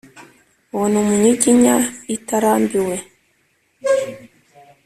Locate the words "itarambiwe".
2.15-2.95